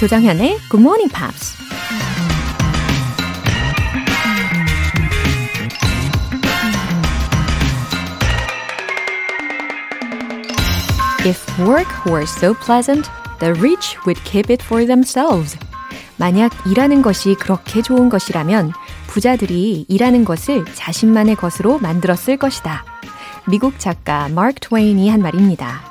[0.00, 1.58] 조정현의 Good Morning Pops.
[11.26, 13.10] If work were so pleasant,
[13.40, 15.58] the rich would keep it for themselves.
[16.16, 18.72] 만약 일하는 것이 그렇게 좋은 것이라면
[19.06, 22.86] 부자들이 일하는 것을 자신만의 것으로 만들었을 것이다.
[23.46, 25.89] 미국 작가 마크 트웨인이 한 말입니다.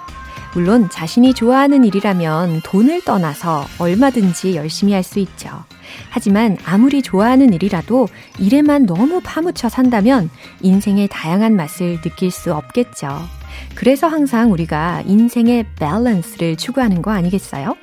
[0.54, 5.50] 물론 자신이 좋아하는 일이라면 돈을 떠나서 얼마든지 열심히 할 수 있죠.
[6.10, 10.30] 하지만 아무리 좋아하는 일이라도 일에만 너무 파묻혀 산다면
[10.62, 13.08] 인생의 다양한 맛을 느낄 수 없겠죠.
[13.76, 17.76] 그래서 항상 우리가 인생의 밸런스를 추구하는 거 아니겠어요?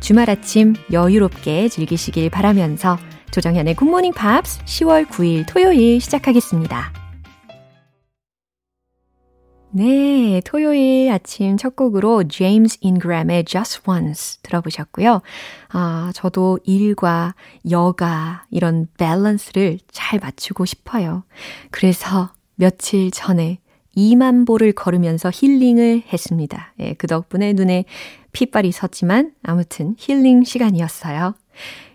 [0.00, 2.98] 주말 아침 여유롭게 즐기시길 바라면서
[3.30, 6.99] 조정현의 굿모닝 팝스 10월 9일 토요일 시작하겠습니다.
[9.72, 15.22] 네, 토요일 아침 첫 곡으로 제임스 인그램의 Just Once 들어보셨고요.
[15.68, 17.36] 아, 저도 일과
[17.70, 21.22] 여가 이런 밸런스를 잘 맞추고 싶어요.
[21.70, 23.60] 그래서 며칠 전에
[23.96, 26.74] 2만 보를 걸으면서 힐링을 했습니다.
[26.80, 27.84] 예, 그 덕분에 눈에
[28.32, 31.34] 핏발이 섰지만 아무튼 힐링 시간이었어요.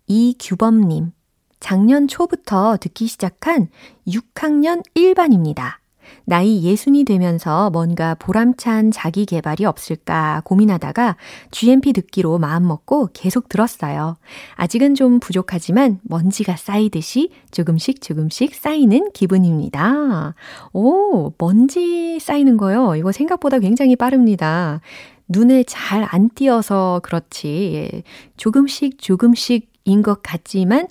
[0.06, 1.12] 이규범님,
[1.60, 3.69] 작년 초부터 듣기 시작한
[4.06, 5.83] 6학년 1반입니다.
[6.25, 11.16] 나이 예순이 되면서 뭔가 보람찬 자기 개발이 없을까 고민하다가
[11.50, 14.16] GMP 듣기로 마음먹고 계속 들었어요.
[14.56, 20.34] 아직은 좀 부족하지만 먼지가 쌓이듯이 조금씩 조금씩 쌓이는 기분입니다.
[20.72, 22.97] 오, 먼지 쌓이는 거요.
[22.97, 24.81] 이거 생각보다 굉장히 빠릅니다.
[25.28, 27.72] 눈에 잘 안 띄어서 그렇지.
[27.75, 28.03] 예,
[28.37, 30.88] 조금씩 조금씩 인 것 같지만,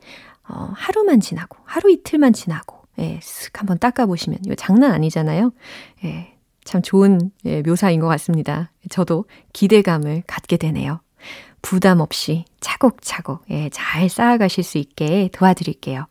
[0.47, 5.51] 어, 하루만 지나고, 하루 이틀만 지나고, 예, 쓱 한번 닦아보시면, 이거 장난 아니잖아요.
[6.05, 6.33] 예,
[6.63, 8.71] 참 좋은 예, 묘사인 것 같습니다.
[8.89, 11.01] 저도 기대감을 갖게 되네요.
[11.61, 16.05] 부담 없이 차곡차곡 예, 잘 쌓아가실 수 있게 도와드릴게요.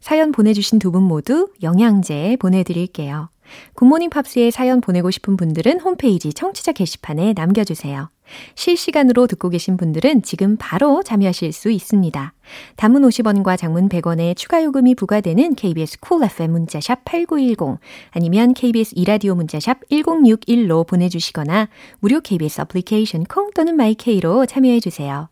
[0.00, 3.28] 사연 보내주신 두 분 모두 영양제 보내드릴게요.
[3.74, 8.10] 굿모닝 팝스에 사연 보내고 싶은 분들은 홈페이지 청취자 게시판에 남겨주세요.
[8.54, 12.32] 실시간으로 듣고 계신 분들은 지금 바로 참여하실 수 있습니다.
[12.76, 17.78] 단문 50원과 장문 100원의 추가 요금이 부과되는 KBS Cool FM 문자샵 8910
[18.10, 21.68] 아니면 KBS 이라디오 문자샵 1061로 보내주시거나
[22.00, 25.28] 무료 KBS 애플리케이션 콩 또는 마이케이로 참여해 주세요.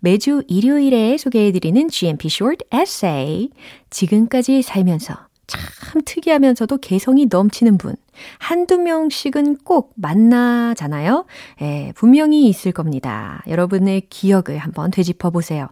[0.00, 3.50] 매주 일요일에 소개해드리는 GMP Short Essay
[3.90, 7.96] 지금까지 살면서 참 특이하면서도 개성이 넘치는 분.
[8.38, 11.24] 한두 명씩은 꼭 만나잖아요.
[11.62, 13.42] 예, 분명히 있을 겁니다.
[13.46, 15.68] 여러분의 기억을 한번 되짚어 보세요.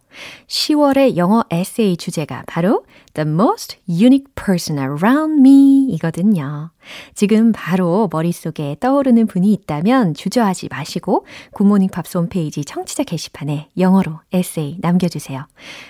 [0.46, 6.70] 10월의 영어 에세이 주제가 바로 The most unique person around me 이거든요.
[7.14, 14.78] 지금 바로 머릿속에 떠오르는 분이 있다면 주저하지 마시고 굿모닝 팝스 홈페이지 청취자 게시판에 영어로 에세이
[14.80, 15.46] 남겨주세요.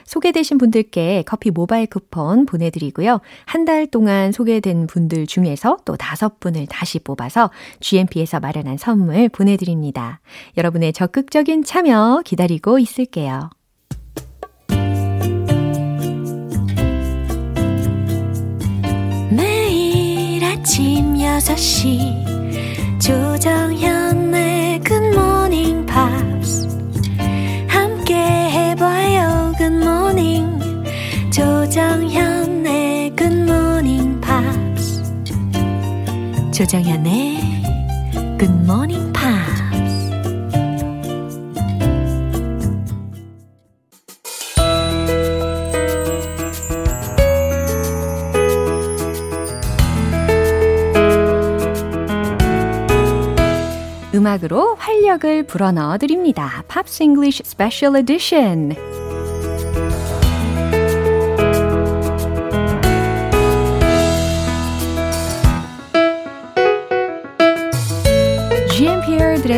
[0.06, 3.20] 소개되신 분들께 커피 모바일 쿠폰 보내드리고요.
[3.44, 10.20] 한 달 동안 소개된 분들 중에서 또 다섯 분을 다시 뽑아서 GMP에서 마련한 선물 보내드립니다.
[10.56, 13.50] 여러분의 적극적인 참여 기다리고 있을게요.
[19.30, 26.68] 매일 아침 6시 조정현의 굿모닝 팝스
[27.68, 30.58] 함께 해봐요 굿모닝
[31.30, 32.35] 조정현
[36.56, 37.36] 조정현의
[38.38, 39.62] 굿모닝 팝스
[54.14, 56.64] 음악으로 활력을 불어넣어 드립니다.
[56.68, 57.32] 팝스 잉글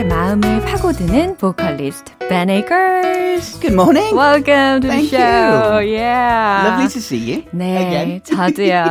[0.05, 3.59] problemas 마음을 파고드는 보컬리스트 Ben Akers.
[3.61, 4.15] Good morning.
[4.15, 5.79] Welcome to Thank the show.
[5.79, 5.95] you.
[5.97, 6.69] Yeah.
[6.69, 7.45] Lovely to see you.
[7.53, 8.21] 네, Again.
[8.25, 8.85] 저도요.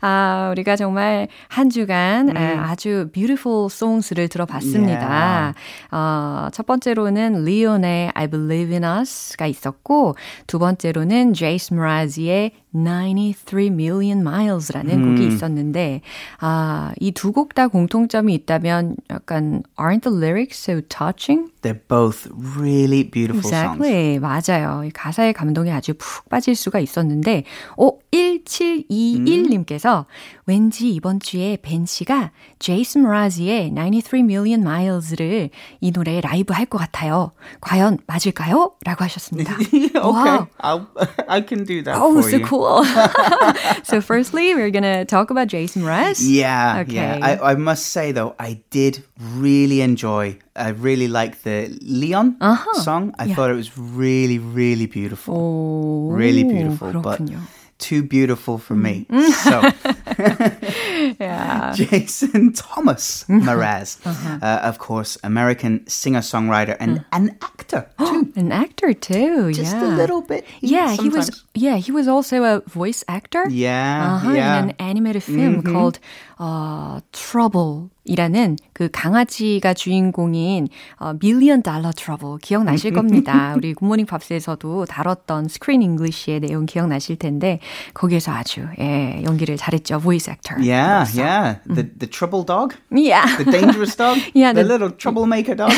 [0.00, 2.36] 아, 우리가 정말 한 주간 음.
[2.36, 5.54] 아, 아주 beautiful songs를 들어봤습니다.
[5.92, 10.16] 어, 첫 번째로는 리온의 I Believe in Us가 있었고,
[10.48, 15.14] 두 번째로는 Jason Mraz의 93 Million Miles라는 음.
[15.14, 16.00] 곡이 있었는데,
[16.40, 21.50] 아, 이 두 곡 다 공통점이 있다면 약간 Aren't the lyrics so touching?
[21.60, 23.76] They're both really beautiful songs.
[23.76, 24.18] Exactly.
[24.18, 24.82] 맞아요.
[24.86, 27.44] 이 가사의 감동에 아주 푹 빠질 수가 있었는데,
[27.76, 30.06] 어, 1721님께서
[30.45, 35.49] 왠지 이번 주에 벤 씨가 제이슨 브라지의 93 Million Miles를
[35.79, 37.31] 이 노래 라이브 할 것 같아요.
[37.61, 38.73] 과연 맞을까요?
[38.85, 39.53] 라고 하셨습니다.
[39.55, 40.47] okay, Wow.
[40.61, 40.87] I'll,
[41.27, 42.45] I can do that Oh, for so you.
[42.45, 42.83] cool.
[43.83, 46.19] so firstly, we're going to talk about Jason Mraz.
[46.21, 46.95] Yeah, Okay.
[46.95, 47.19] yeah.
[47.21, 49.03] I, I must say though, I did
[49.37, 50.37] really enjoy.
[50.55, 52.73] I really like the Leon Uh-huh.
[52.81, 53.13] song.
[53.19, 53.35] I Yeah.
[53.35, 55.35] thought it was really, really beautiful.
[55.35, 57.39] 오, really beautiful, but 그렇군요.
[57.79, 59.05] too beautiful for me.
[59.09, 59.31] Mm.
[59.31, 59.61] So
[61.20, 61.72] Yeah.
[61.74, 64.38] Jason Thomas Mraz, Uh-huh.
[64.42, 68.32] uh, of course, American singer-songwriter and an actor too.
[68.36, 69.52] An actor too.
[69.52, 69.86] Just yeah.
[69.86, 70.44] a little bit.
[70.60, 71.44] Yeah, he was.
[71.54, 73.44] Yeah, he was also a voice actor.
[73.48, 74.58] Yeah, uh-huh, yeah.
[74.62, 75.98] in an animated film called
[76.38, 80.68] uh, Trouble이라는 그 강아지가 주인공인
[80.98, 83.54] 어, Million Dollar Trouble 기억나실 겁니다.
[83.56, 87.60] 우리 굿모닝 팝스에서도 다뤘던 스크린 잉글리시의 내용 기억나실 텐데
[87.94, 89.98] 거기에서 아주 예, 연기를 잘했죠.
[90.00, 90.60] voice actor.
[90.60, 91.58] Yeah, yeah.
[91.66, 93.24] The the trouble dog, Yeah.
[93.38, 95.72] the dangerous dog, Yeah, the, the- little troublemaker dog.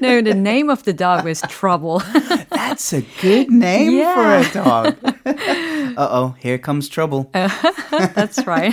[0.00, 2.00] no, the name of the dog was Trouble.
[2.50, 4.14] That's a good name Yeah.
[4.14, 4.96] for a dog.
[5.96, 7.28] uh oh, here comes trouble.
[8.14, 8.72] That's right.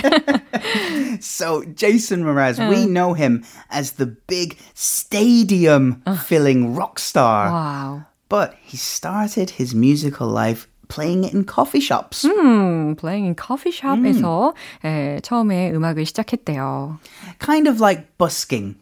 [1.21, 7.51] So Jason Mraz, we know him as the big stadium filling rock star.
[7.51, 8.05] wow.
[8.27, 12.25] But he started his musical life playing it in coffee shops.
[12.25, 14.53] 음, playing in coffee shop에서
[14.83, 16.99] 에, 처음에 음악을 시작했대요.
[17.39, 18.75] Kind of like busking.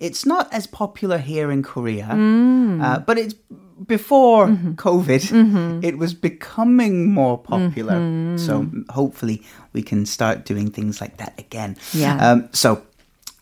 [0.00, 3.34] It's not as popular here in Korea, uh, but it's
[3.85, 8.37] before COVID, it was becoming more popular.
[8.37, 9.43] So hopefully
[9.73, 11.75] we can start doing things like that again.
[11.93, 12.17] Yeah.
[12.31, 12.81] Um, so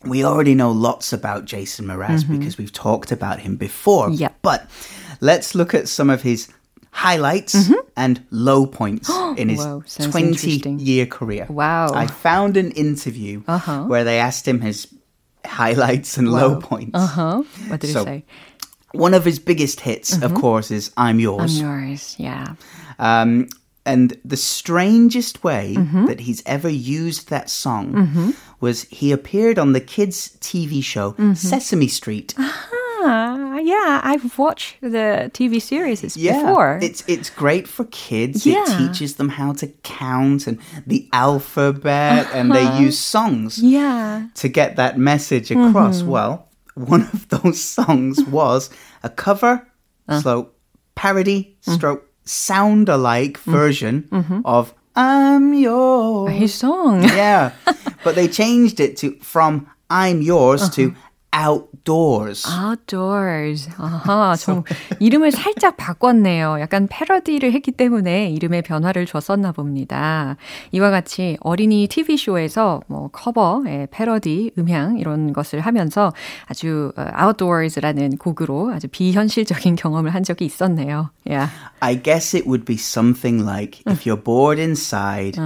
[0.03, 4.09] we already know lots about Jason Mraz because we've talked about him before.
[4.09, 4.35] Yep.
[4.41, 4.69] But
[5.21, 6.49] let's look at some of his
[6.91, 11.45] highlights and low points in his Whoa, 20 year career.
[11.49, 11.91] Wow.
[11.93, 13.83] I found an interview Uh-huh.
[13.85, 14.87] where they asked him his
[15.45, 16.91] highlights and low points.
[16.95, 17.43] Uh-huh.
[17.67, 18.25] What did So, he say?
[18.97, 21.61] One of his biggest hits, of course, is I'm Yours.
[21.61, 22.15] I'm Yours.
[22.17, 22.55] Yeah.
[22.99, 23.47] Um,
[23.85, 26.05] and the strangest way Mm-hmm.
[26.07, 31.33] that he's ever used that song was he appeared on the kids' TV show Mm-hmm.
[31.35, 32.33] Sesame Street.
[33.07, 36.79] Ah, yeah, I've watched the TV series before.
[36.81, 38.45] It's it's great for kids.
[38.45, 38.63] Yeah.
[38.65, 40.57] It teaches them how to count and
[40.87, 43.67] the alphabet, and they use songs Uh-huh.
[43.67, 44.27] yeah.
[44.35, 45.99] to get that message across.
[46.01, 46.09] Mm-hmm.
[46.09, 48.69] Well, one of those songs was
[49.03, 49.67] a cover,
[50.07, 50.19] Uh.
[50.19, 50.53] stroke
[50.95, 51.73] parody, Mm.
[51.75, 54.07] stroke sound alike version
[54.45, 57.03] of "I'm Yours." His song.
[57.03, 57.51] yeah,
[58.03, 61.04] but they changed it to from "I'm Yours" to Uh-huh.
[61.35, 63.69] "Outdoors." Outdoors.
[63.77, 64.63] 아하, 좀
[64.99, 66.57] 이름을 살짝 바꿨네요.
[66.59, 70.37] 약간 패러디를 했기 때문에 이름에 변화를 줬었나 봅니다.
[70.71, 76.13] 이와 같이 어린이 TV쇼에서 뭐 커버, 예, 패러디, 음향 이런 것을 하면서
[76.45, 81.09] 아주 어, Outdoors라는 곡으로 아주 비현실적인 경험을 한 적이 있었네요.
[81.25, 81.51] Yeah.
[81.81, 83.91] I guess it would be something like Uh.
[83.91, 85.37] if you're bored inside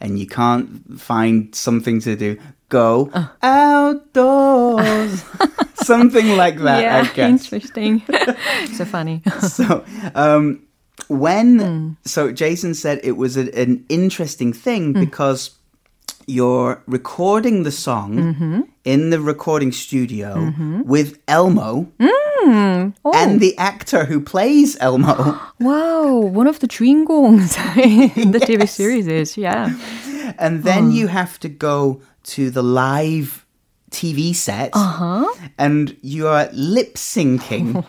[0.00, 0.66] and you can't
[0.98, 2.36] find something to do,
[2.73, 3.27] go Uh.
[3.41, 5.23] outdoors.
[5.75, 7.29] something like that, yeah, I guess.
[7.29, 8.01] interesting.
[8.73, 9.21] so funny.
[9.39, 9.83] So,
[10.15, 10.61] um,
[11.07, 11.89] when, Hmm.
[12.05, 15.51] so Jason said it was a, an interesting thing because
[16.27, 18.61] you're recording the song Mm-hmm.
[18.85, 20.53] in the recording studio
[20.85, 22.93] with Elmo Mm.
[23.03, 23.11] Oh.
[23.15, 25.37] and the actor who plays Elmo.
[25.59, 27.57] Wow, one of the 주인공s
[28.21, 29.73] in the TV series is, yeah.
[30.37, 33.44] And then you have to go to the live
[33.90, 35.26] TV set Uh-huh.
[35.58, 37.84] and you are lip syncing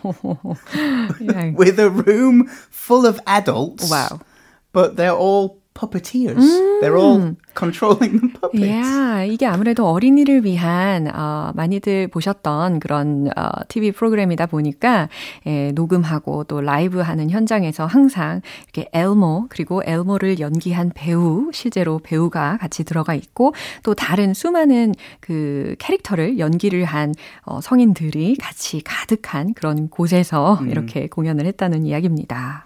[1.20, 1.50] Yeah.
[1.54, 3.90] with a room full of adults.
[3.90, 4.20] Wow.
[4.72, 6.40] But they're all puppeteers.
[6.40, 6.80] 음.
[6.80, 8.64] They're all controlling the puppets.
[8.64, 15.08] Yeah, 이게 아무래도 어린이를 위한 어, 많이들 보셨던 그런 어, TV 프로그램이다 보니까
[15.46, 22.56] 예, 녹음하고 또 라이브 하는 현장에서 항상 이렇게 엘모 그리고 엘모를 연기한 배우 실제로 배우가
[22.58, 27.14] 같이 들어가 있고 또 다른 수많은 그 캐릭터를 연기를 한
[27.44, 30.70] 어, 성인들이 같이 가득한 그런 곳에서 음.
[30.70, 32.64] 이렇게 공연을 했다는 이야기입니다.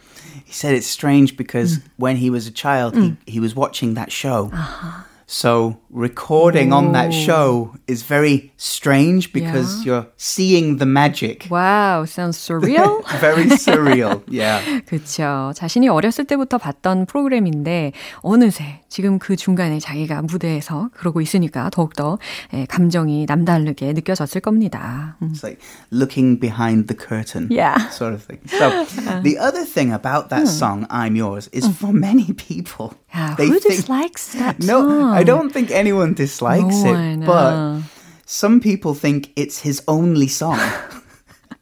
[0.51, 1.83] He said it's strange because mm.
[1.97, 3.17] when he was a child, mm.
[3.25, 4.51] he, he was watching that show.
[4.53, 5.05] Uh-huh.
[5.30, 6.76] So recording Ooh.
[6.76, 9.86] on that show is very strange because yeah.
[9.86, 11.48] you're seeing the magic.
[11.50, 13.04] Wow, sounds surreal.
[13.20, 14.22] very surreal.
[14.28, 14.62] Yeah.
[14.86, 15.52] 그렇죠.
[15.56, 22.20] 자신이 어렸을 때부터 봤던 프로그램인데 어느새 지금 그 중간에 자기가 무대에서 그러고 있으니까 더욱더
[22.70, 25.16] 감정이 남다르게 느껴졌을 겁니다.
[25.22, 25.60] It's like
[25.90, 27.48] looking behind the curtain.
[27.50, 27.90] Yeah.
[27.90, 28.42] Sort of thing.
[28.48, 28.86] So
[29.24, 32.94] the other thing about that song, I'm Yours, is for many people.
[33.14, 35.16] Yeah, they who think, dislikes that no, song?
[35.21, 37.81] I don't think anyone dislikes no it, but uh.
[38.25, 40.59] some people think it's his only song.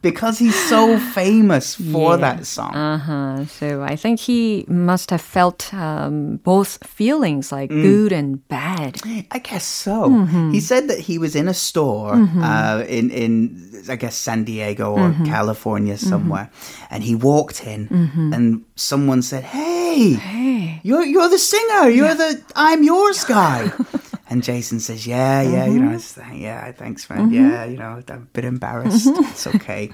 [0.01, 2.17] because he's so famous for yeah.
[2.17, 2.73] that song.
[2.73, 3.45] Uh-huh.
[3.45, 7.81] So I think he must have felt um, both feelings, like mm.
[7.81, 9.01] good and bad.
[9.31, 10.09] I guess so.
[10.09, 10.51] Mm-hmm.
[10.51, 12.41] He said that he was in a store mm-hmm.
[12.41, 15.25] uh, in in I guess San Diego or mm-hmm.
[15.25, 16.09] California mm-hmm.
[16.09, 16.49] somewhere,
[16.89, 18.33] and he walked in, mm-hmm.
[18.33, 21.89] and someone said, "Hey, hey, you're you're the singer.
[21.89, 22.13] You're yeah.
[22.13, 23.71] the I'm yours guy."
[24.29, 25.73] And Jason says, "Yeah, yeah, mm-hmm.
[25.73, 27.29] you know, it's, yeah, thanks, man.
[27.29, 27.33] Mm-hmm.
[27.33, 29.07] Yeah, you know, I'm a bit embarrassed.
[29.07, 29.25] Mm-hmm.
[29.25, 29.91] it's okay."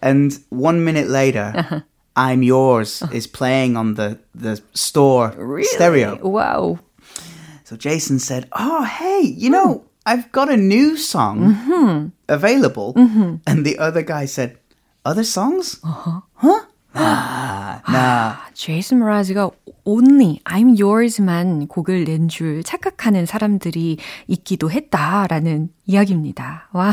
[0.00, 1.80] And one minute later, uh-huh.
[2.16, 5.64] "I'm Yours" is playing on the the store really?
[5.64, 6.16] stereo.
[6.16, 6.80] Wow!
[7.64, 9.84] So Jason said, "Oh, hey, you know, mm.
[10.06, 12.08] I've got a new song mm-hmm.
[12.28, 13.44] available." Mm-hmm.
[13.46, 14.56] And the other guy said,
[15.04, 15.76] "Other songs?
[15.84, 16.24] Uh-huh.
[16.40, 16.64] Huh?"
[16.98, 18.38] 아, 나.
[18.54, 19.50] 제이슨 브라즈가
[19.84, 26.68] only I'm yours만 곡을 낸 줄 착각하는 사람들이 있기도 했다라는 이야기입니다.
[26.72, 26.92] 와.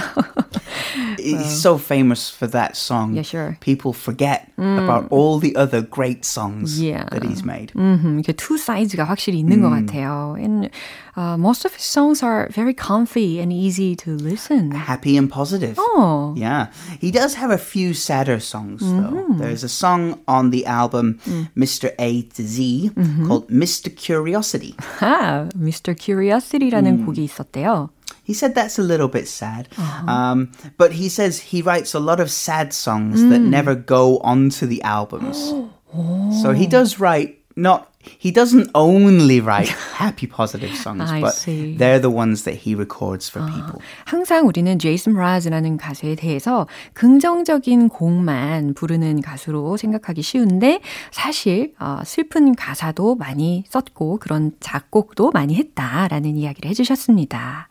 [1.19, 3.13] He's so famous for that song.
[3.15, 3.57] Yeah, sure.
[3.59, 4.79] People forget 음.
[4.79, 7.03] about all the other great songs yeah.
[7.11, 7.73] that he's made.
[7.75, 9.61] 음, 이게 two sides가 확실히 있는 음.
[9.63, 10.35] 것 같아요.
[10.39, 10.69] And
[11.16, 14.70] uh, most of his songs are very comfy and easy to listen.
[14.72, 15.76] Happy and positive.
[15.78, 16.34] Oh.
[16.36, 16.68] Yeah.
[16.98, 19.10] He does have a few sadder songs though.
[19.10, 19.38] Mm-hmm.
[19.38, 21.50] There's a song on the album mm.
[21.56, 21.94] Mr.
[21.98, 23.26] A to Z mm-hmm.
[23.26, 23.94] called Mr.
[23.94, 24.74] Curiosity.
[25.00, 25.94] 아, Mr.
[25.94, 27.06] Curiosity라는 음.
[27.06, 27.90] 곡이 있었대요.
[28.22, 29.68] He said that's a little bit sad.
[29.76, 30.06] Uh-huh.
[30.06, 33.30] Um, but he says he writes a lot of sad songs mm.
[33.30, 35.36] that never go onto the albums.
[35.52, 36.40] oh.
[36.42, 41.75] So he does write not he doesn't only write happy positive songs, but see.
[41.77, 43.79] they're the ones that he records for people.
[44.05, 50.79] 항상 우리는 제이슨 브라즈라는 가수에 대해서 긍정적인 곡만 부르는 가수로 생각하기 쉬운데
[51.11, 57.69] 사실 어, 슬픈 가사도 많이 썼고 그런 작곡도 많이 했다라는 이야기를 해주셨습니다.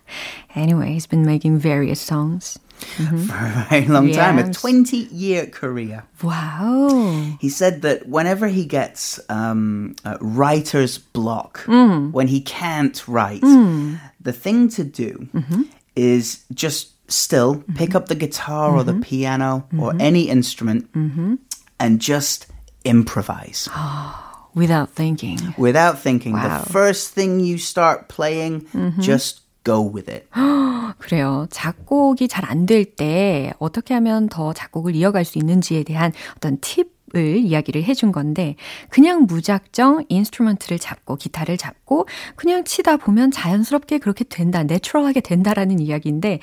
[0.56, 2.58] Anyway, he's been making various songs.
[2.80, 3.24] Mm-hmm.
[3.26, 4.16] for a very long yes.
[4.16, 6.04] time, a 20 year career.
[6.22, 7.36] Wow.
[7.40, 12.12] He said that whenever he gets um, writer's block, mm.
[12.12, 14.00] when he can't write, mm.
[14.20, 15.62] the thing to do mm-hmm.
[15.96, 17.74] is just still mm-hmm.
[17.74, 19.02] pick up the guitar or the mm-hmm.
[19.02, 20.00] piano or mm-hmm.
[20.00, 21.34] any instrument mm-hmm.
[21.78, 22.46] and just
[22.84, 23.68] improvise.
[24.54, 25.40] Without thinking.
[25.58, 26.34] Without thinking.
[26.34, 26.62] Wow.
[26.62, 28.68] The first thing you start playing,
[29.00, 30.27] just go with it.
[30.99, 31.47] 그래요.
[31.51, 37.37] 작곡이 잘 안 될 때 어떻게 하면 더 작곡을 이어갈 수 있는지에 대한 어떤 팁을
[37.37, 38.55] 이야기를 해준 건데
[38.89, 46.39] 그냥 무작정 인스트루먼트를 잡고 기타를 잡고 그냥 치다 보면 자연스럽게 그렇게 된다, 내추럴하게 된다라는 이야기인데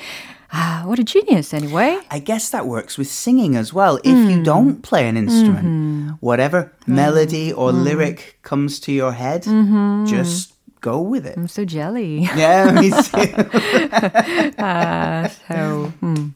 [0.49, 1.99] Ah, what a genius, anyway.
[2.09, 3.99] I guess that works with singing as well.
[4.05, 4.31] If mm.
[4.31, 6.09] you don't play an instrument, mm-hmm.
[6.21, 7.83] whatever melody or mm.
[7.83, 10.07] lyric comes to your head, mm-hmm.
[10.07, 10.50] just
[10.82, 11.38] go with it.
[11.38, 12.28] I'm so jelly.
[12.36, 14.62] Yeah, me too.
[14.62, 16.30] uh, so, hmm.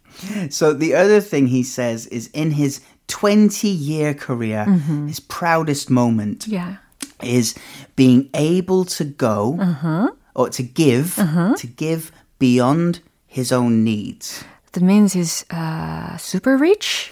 [0.50, 5.08] so the other thing he says is in his 20 year career, mm-hmm.
[5.08, 6.78] his proudest moment yeah.
[7.22, 7.56] is
[7.96, 10.12] being able to go uh-huh.
[10.36, 11.56] or to give, uh-huh.
[11.58, 14.44] to give beyond his own needs.
[14.74, 17.12] That means he's uh, super rich?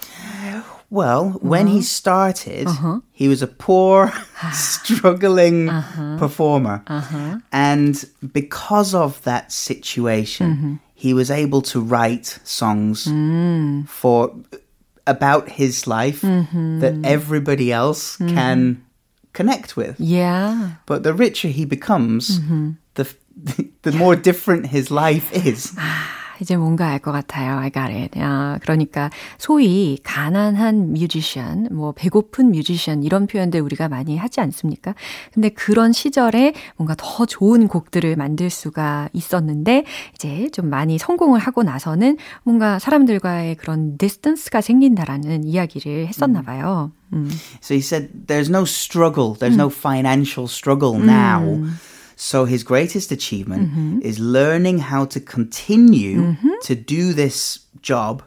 [0.94, 3.00] Well, when he started, uh-huh.
[3.12, 4.14] he was a poor,
[4.54, 6.20] struggling uh-huh.
[6.20, 6.84] performer.
[6.86, 7.40] Uh-huh.
[7.52, 10.74] And because of that situation, mm-hmm.
[10.94, 13.90] he was able to write songs mm.
[13.90, 14.36] for
[15.08, 16.82] about his life mm-hmm.
[16.82, 18.36] that everybody else mm-hmm.
[18.36, 18.86] can
[19.34, 20.00] connect with.
[20.00, 20.74] Yeah.
[20.86, 22.74] But the richer he becomes, mm-hmm.
[22.94, 23.10] the
[23.82, 25.76] the more different his life is.
[26.44, 27.58] 이제 뭔가 알 것 같아요.
[27.58, 28.20] I got it.
[28.22, 34.94] 아, 그러니까 소위 가난한 뮤지션, 뭐 배고픈 뮤지션 이런 표현들 우리가 많이 하지 않습니까?
[35.34, 39.86] 근데 그런 시절에 뭔가 더 좋은 곡들을 만들 수가 있었는데
[40.16, 46.92] 이제 좀 많이 성공을 하고 나서는 뭔가 사람들과의 그런 디스턴스가 생긴다라는 이야기를 했었나 봐요.
[47.14, 47.30] 음.
[47.62, 49.62] So he said there's no struggle, there's 음.
[49.62, 51.64] no financial struggle now.
[52.17, 54.01] So his greatest achievement mm-hmm.
[54.03, 56.51] is learning how to continue mm-hmm.
[56.63, 58.23] to do this job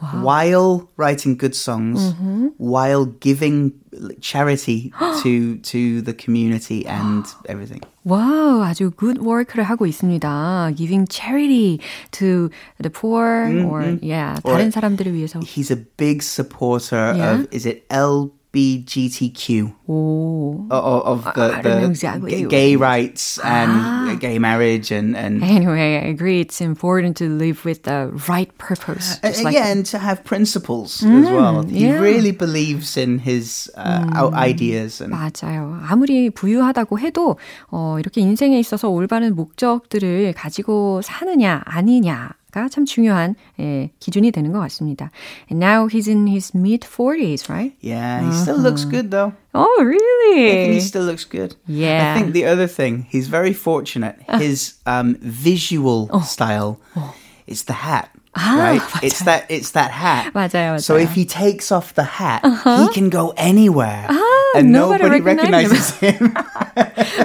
[0.00, 0.22] wow.
[0.22, 2.48] while writing good songs, mm-hmm.
[2.56, 3.72] while giving
[4.20, 7.80] charity to to the community and everything.
[8.04, 10.74] wow, 아주 good work를 하고 있습니다.
[10.76, 11.80] Giving charity
[12.12, 13.66] to the poor mm-hmm.
[13.66, 15.40] or yeah, 다른 사람들을 위해서.
[15.40, 17.40] He's a big supporter yeah.
[17.40, 20.67] of is it L LGBTQ 오.
[20.71, 22.45] of the, the exactly.
[22.45, 24.15] gay rights and ah.
[24.19, 29.19] gay marriage and, and anyway I agree it's important to live with the right purpose
[29.23, 31.99] uh, like yeah and to have principles mm, as well he yeah.
[31.99, 37.37] really believes in his uh, 음, ideas and 맞아요 아무리 부유하다고 해도
[37.71, 42.38] 어, 이렇게 인생에 있어서 올바른 목적들을 가지고 사느냐 아니냐 가
[42.70, 45.10] 참 중요한 예, 기준이 되는 것 같습니다.
[45.50, 47.74] And now he's in his mid 40s, right?
[47.80, 48.42] Yeah, he uh-huh.
[48.42, 49.32] still looks good though.
[49.54, 50.50] Oh, really?
[50.50, 51.56] I think he still looks good.
[51.66, 52.14] Yeah.
[52.14, 54.16] I think the other thing, he's very fortunate.
[54.38, 56.22] His um, visual oh.
[56.22, 57.14] style oh.
[57.46, 58.10] is the hat.
[58.35, 58.81] Ah, right?
[58.81, 59.03] 맞아요.
[59.03, 60.33] It's that it's that hat.
[60.33, 60.81] 맞아요, 맞아요.
[60.81, 62.87] So if he takes off the hat, uh-huh.
[62.87, 64.05] he can go anywhere.
[64.07, 66.33] Ah, and nobody, recognizes him.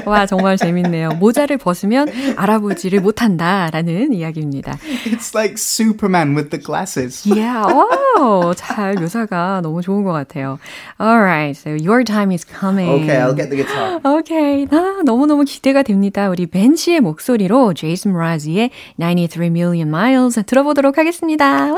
[0.06, 1.11] 와, 정말 재밌네요.
[1.20, 4.78] 모자를 벗으면 알아보지를 못한다라는 이야기입니다.
[5.04, 7.25] It's like Superman with the glasses.
[7.26, 8.54] yeah, wow.
[8.54, 10.58] 잘 묘사가 너무 좋은 것 같아요.
[11.00, 13.04] Alright, so your time is coming.
[13.04, 14.00] Okay, I'll get the guitar.
[14.04, 16.28] Okay, 아, 너무너무 기대가 됩니다.
[16.28, 21.71] 우리 벤 씨의 목소리로 제이슨 브라지의 93 Million Miles 들어보도록 하겠습니다.
[21.71, 21.77] 와!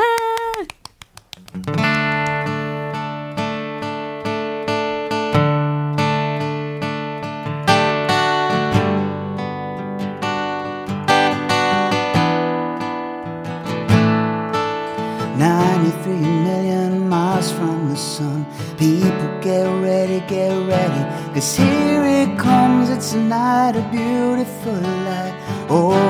[21.33, 25.44] Cause here it comes, it's a night of beautiful light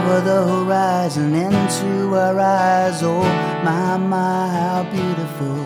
[0.07, 3.03] Over the horizon into our eyes.
[3.03, 3.25] Oh
[3.65, 5.59] my, my, how beautiful.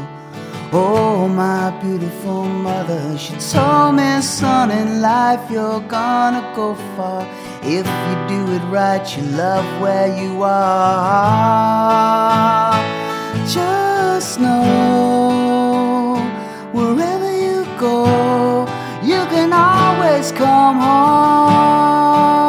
[0.73, 3.19] Oh my beautiful mother.
[3.19, 7.29] She told me son in life you're gonna go far.
[7.65, 11.61] If you do it right you love where you are.
[13.47, 16.17] Just know
[16.73, 18.07] wherever you go
[19.03, 22.40] you can always come home.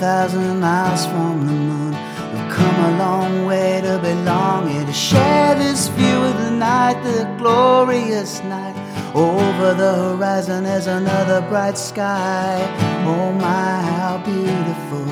[0.00, 1.92] Thousand miles from the moon,
[2.32, 7.02] we've come a long way to belong here to share this view of the night,
[7.02, 8.76] the glorious night.
[9.14, 12.56] Over the horizon is another bright sky.
[13.06, 15.06] Oh my, how beautiful.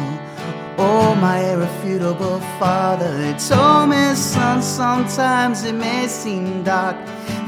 [0.79, 6.96] Oh, my irrefutable father, it's told me, son, sometimes it may seem dark.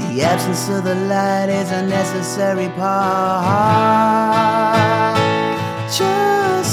[0.01, 3.47] The absence of the light is a necessary part.
[5.91, 6.28] Just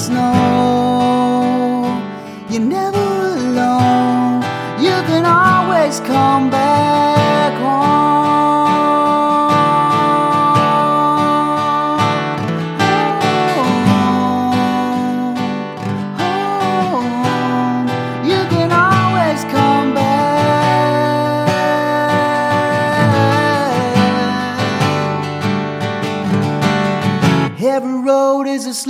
[0.10, 2.02] know
[2.50, 4.42] you're never alone.
[4.80, 8.05] You can always come back home.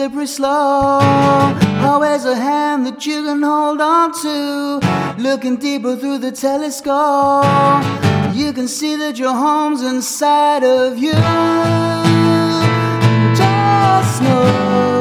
[0.05, 1.63] Slippery slope.
[1.81, 4.79] Always a hand that you can hold on to.
[5.17, 7.83] Looking deeper through the telescope,
[8.35, 11.13] you can see that your home's inside of you.
[13.35, 14.94] Just know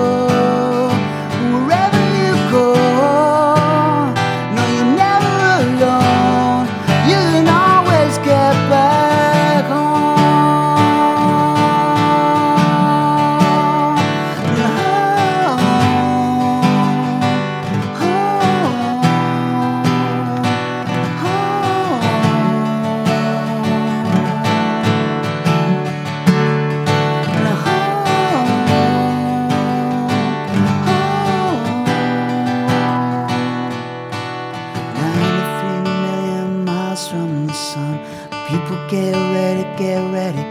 [39.77, 40.43] get ready.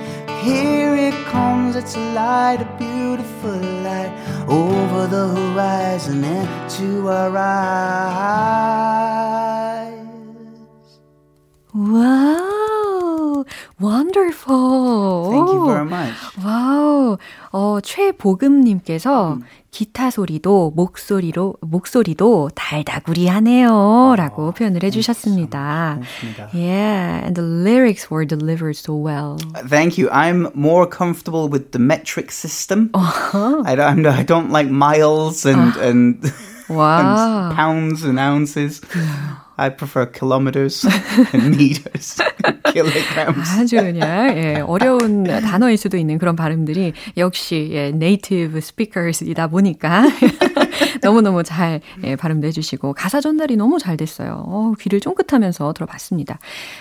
[0.43, 4.11] Here it comes, it's a light, a beautiful light
[4.47, 7.53] over the horizon and to our eyes.
[11.73, 12.42] Wow.
[13.83, 15.29] Wonderful.
[15.31, 16.15] Thank you very much.
[16.43, 17.17] 와우,
[17.51, 19.43] 어, 최보금님께서 음.
[19.71, 25.99] 기타 소리도 목소리로 목소리도 달다구리하네요라고 어, 표현을 해주셨습니다.
[26.53, 29.37] Yeah, and the lyrics were delivered so well.
[29.67, 30.09] Thank you.
[30.11, 32.91] I'm more comfortable with the metric system.
[32.93, 33.63] Uh-huh.
[33.65, 34.05] I don't.
[34.05, 36.33] I don't like miles and uh, and,
[36.69, 37.49] wow.
[37.49, 38.79] and pounds and ounces.
[39.55, 40.85] I prefer kilometers
[41.33, 42.17] and meters,
[42.73, 43.49] kilograms.
[43.51, 50.03] 아주 그냥 예, 어려운 단어일 수도 있는 그런 발음들이 역시 예, 네이티브 스피커스이다 보니까
[51.03, 54.43] 너무너무 잘 예, 발음도 해주시고 가사 전달이 너무 잘 됐어요.
[54.47, 56.39] 어, 귀를 쫑긋하면서 들어봤습니다.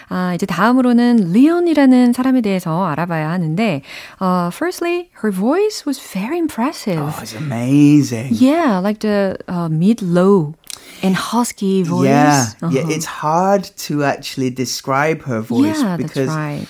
[0.09, 3.83] 아, 이제 다음으로는 리온이라는 사람에 대해서 알아봐야 하는데
[4.21, 6.99] uh, Firstly, her voice was very impressive.
[6.99, 8.31] Oh, it's amazing.
[8.33, 10.55] Yeah, like the uh, mid-low
[11.02, 12.08] and husky voice.
[12.08, 12.70] Yeah, uh-huh.
[12.72, 12.90] yeah.
[12.90, 16.68] It's hard to actually describe her voice yeah, because right.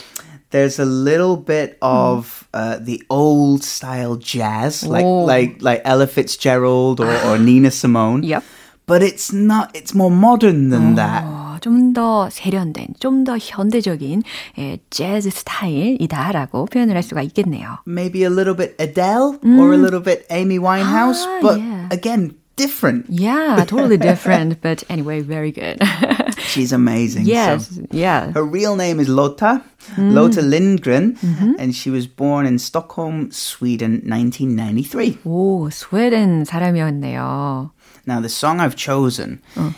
[0.52, 2.60] there's a little bit of mm.
[2.60, 5.24] uh, the old style jazz, like oh.
[5.24, 8.24] like like Ella Fitzgerald or, or Nina Simone.
[8.24, 8.44] Yep.
[8.86, 9.76] But it's not.
[9.76, 10.96] It's more modern than oh.
[10.96, 11.24] that.
[11.60, 14.24] 좀더 세련된, 좀 더 현대적인
[14.60, 17.80] 예, 재즈 스타일이다라고 표현을 할 수가 있겠네요.
[17.88, 19.60] Maybe a little bit Adele 음.
[19.60, 21.90] or a little bit Amy Winehouse, 아, but yeah.
[21.92, 23.06] again different.
[23.10, 24.62] Yeah, totally different.
[24.62, 25.80] but anyway, very good.
[26.40, 27.26] She's amazing.
[27.26, 27.86] Yes, so.
[27.92, 28.32] yeah.
[28.32, 29.64] Her real name is Lotta,
[29.96, 30.14] mm.
[30.14, 31.54] Lotta Lindgren, mm-hmm.
[31.60, 35.20] and she was born in Stockholm, Sweden, 1993.
[35.26, 37.72] 오, 스웨덴 사람이었네요.
[38.06, 39.42] Now, the song I've chosen.
[39.56, 39.74] 어.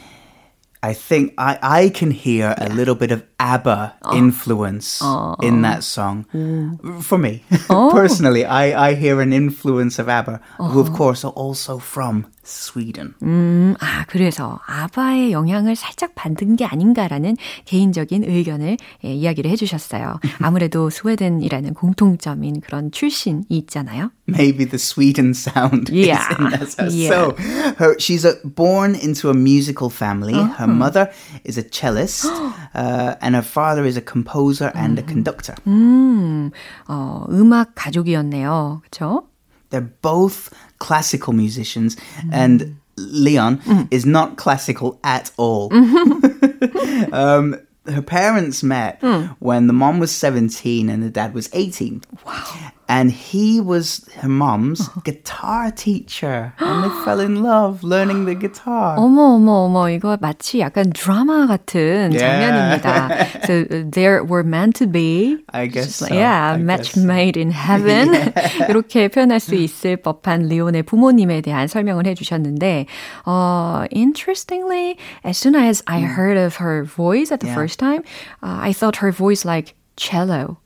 [0.82, 4.18] I think I, I can hear a little bit of ABBA oh.
[4.18, 5.36] influence oh.
[5.42, 6.26] in that song.
[6.34, 7.02] Mm.
[7.04, 7.90] For me, oh.
[7.92, 13.14] personally, I, I hear an influence of ABBA, who of course are also from Sweden.
[13.22, 20.20] 음, 아, 그래서 아바의 영향을 살짝 받은 게 아닌가라는 개인적인 의견을 예, 이야기를 해주셨어요.
[20.40, 24.12] 아무래도 스웨덴이라는 공통점인 그런 출신이 있잖아요.
[24.28, 26.22] Maybe the Sweden sound yeah.
[26.22, 26.94] is in that.
[26.94, 27.10] Yeah.
[27.10, 27.36] So,
[27.78, 30.36] her, she's a, born into a musical family.
[30.36, 30.66] Uh-huh.
[30.66, 31.12] Her mother
[31.44, 32.26] is a cellist,
[32.74, 35.56] uh, and her father is a composer and a conductor.
[35.68, 36.52] 음,
[36.88, 38.82] 어, 음악 가족이었네요.
[38.84, 39.26] 그렇죠?
[39.70, 42.30] They're both classical musicians, mm.
[42.32, 43.88] and Leon mm.
[43.92, 45.70] is not classical at all.
[47.14, 49.36] um, her parents met mm.
[49.40, 52.02] when the mom was 17 and the dad was 18.
[52.26, 52.72] Wow.
[52.94, 56.54] And he was her mom's guitar teacher.
[56.58, 58.98] And they fell in love learning the guitar.
[58.98, 59.90] 어머, 어머, 어머.
[59.92, 62.82] 이거 마치 약간 드라마 같은 yeah.
[62.82, 63.46] 장면입니다.
[63.46, 65.38] so they were meant to be.
[65.54, 66.12] I guess so.
[66.12, 67.02] Yeah, I match so.
[67.02, 68.14] made in heaven.
[68.14, 68.66] yeah.
[68.68, 72.88] 이렇게 표현할 수 있을 법한 리온의 부모님에 대한 설명을 해주셨는데,
[73.28, 77.56] uh, interestingly, as soon as I heard of her voice at the yeah.
[77.56, 78.02] first time,
[78.42, 80.58] uh, I thought her voice like cello.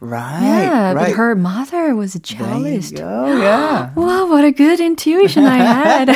[0.00, 0.42] Right.
[0.42, 1.08] Yeah, right.
[1.08, 3.00] but her mother was a cellist.
[3.00, 3.92] Oh, yeah.
[3.94, 6.08] wow, what a good intuition I had.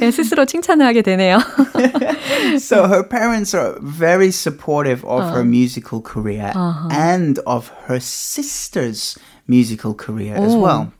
[0.00, 1.38] 예, 스스로 칭찬을 하게 되네요.
[2.58, 6.88] so her parents are very supportive of uh, her musical career uh-huh.
[6.92, 10.44] and of her sister's musical career oh.
[10.44, 10.92] as well.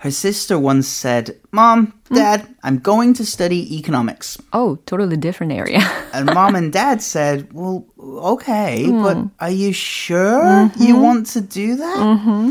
[0.00, 2.54] Her sister once said, Mom, Dad, mm.
[2.62, 4.38] I'm going to study economics.
[4.54, 5.80] Oh, totally different area.
[6.14, 9.02] and mom and dad said, Well, okay, mm.
[9.02, 10.82] but are you sure mm-hmm.
[10.82, 11.98] you want to do that?
[11.98, 12.50] Mm-hmm.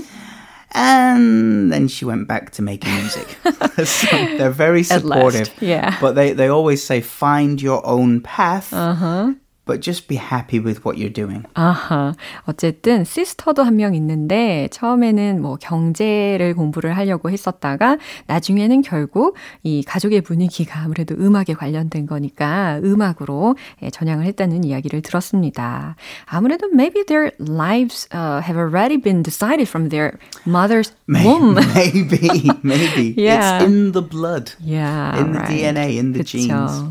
[0.73, 3.35] And then she went back to making music.
[3.83, 4.07] so
[4.37, 5.49] they're very supportive.
[5.59, 5.97] yeah.
[5.99, 8.71] But they, they always say, find your own path.
[8.71, 9.33] Uh-huh.
[9.69, 11.43] But just be happy with what you're doing.
[11.53, 12.13] 아하.
[12.45, 20.21] 어쨌든 시스터도 한 명 있는데 처음에는 뭐 경제를 공부를 하려고 했었다가 나중에는 결국 이 가족의
[20.21, 23.55] 분위기가 아무래도 음악에 관련된 거니까 음악으로
[23.93, 25.95] 전향을 했다는 이야기를 들었습니다.
[26.25, 31.55] 아무래도 maybe their lives uh, have already been decided from their mother's maybe, womb.
[31.75, 33.13] maybe, maybe.
[33.15, 33.59] yeah.
[33.61, 34.51] It's in the blood.
[34.59, 35.15] Yeah.
[35.19, 35.47] In the right.
[35.49, 36.37] DNA, in the 그쵸.
[36.37, 36.83] genes.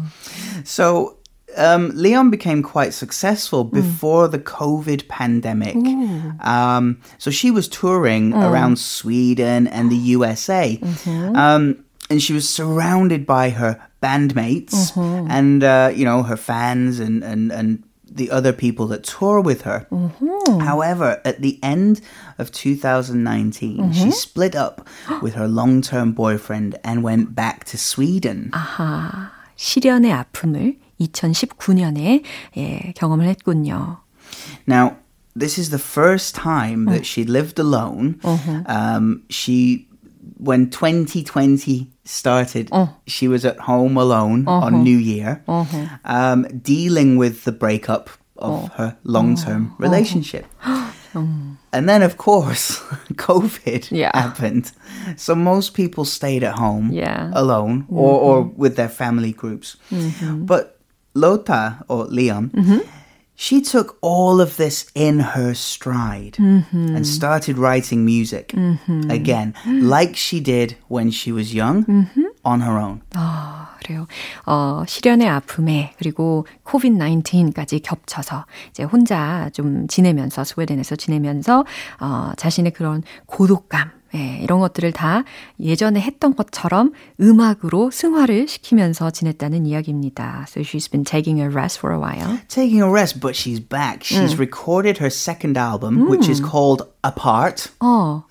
[0.65, 1.18] So
[1.58, 3.72] um, Leon became quite successful mm.
[3.72, 4.32] before mm.
[4.32, 5.76] the COVID pandemic.
[6.44, 8.50] Um, so she was touring mm.
[8.50, 10.78] around Sweden and the USA.
[10.78, 11.36] Mm-hmm.
[11.36, 15.32] Um, and she was surrounded by her bandmates mm-hmm.
[15.32, 19.62] and, uh, you know, her fans and, and, and the other people that tour with
[19.62, 19.88] her.
[19.90, 20.60] Mm-hmm.
[20.60, 22.02] However, at the end
[22.38, 23.92] of 2019, mm-hmm.
[23.92, 24.88] she split up
[25.22, 28.52] with her long term boyfriend and went back to Sweden.
[28.52, 32.24] 아하, 시련의 아픔을 2019년에
[32.58, 33.98] 예, 경험을 했군요.
[34.68, 34.98] Now,
[35.36, 38.20] this is the first time that she lived alone.
[38.24, 38.64] Uh-huh.
[38.68, 39.88] Um, she
[40.38, 42.88] when 2020 started, uh.
[43.08, 44.68] she was at home alone uh-huh.
[44.68, 45.98] on New Year, uh-huh.
[46.06, 48.68] um, dealing with the breakup of uh.
[48.76, 49.76] her long term uh-huh.
[49.80, 50.46] relationship.
[51.16, 52.80] And then, of course,
[53.14, 54.12] COVID yeah.
[54.14, 54.72] happened.
[55.16, 57.32] So most people stayed at home yeah.
[57.34, 57.98] alone mm-hmm.
[57.98, 59.78] or, or with their family groups.
[59.92, 60.46] Mm-hmm.
[60.46, 60.77] But
[61.18, 62.80] Lota or Leon, mm-hmm
[63.36, 66.96] she took all of this in her stride mm-hmm.
[66.96, 69.10] and started writing music mm-hmm.
[69.10, 72.24] again, like she did when she was young mm-hmm.
[72.46, 73.02] on her own.
[73.16, 74.08] 아, 그래요.
[74.46, 81.66] 어, 실연의 아픔에 그리고 코비드-19까지 겹쳐서 이제 혼자 좀 지내면서 스웨덴에서 지내면서
[82.00, 85.25] 어, 자신의 그런 고독감 예, 이런 것들을 다
[85.61, 90.47] 예전에 했던 것처럼 음악으로 승화를 시키면서 지냈다는 이야기입니다.
[90.49, 92.39] So she's been taking a rest for a while.
[92.49, 94.03] Taking a rest, but she's back.
[94.03, 94.41] She's 음.
[94.41, 96.11] recorded her second album, 음.
[96.11, 97.71] which is called Apart.
[97.81, 98.25] 어.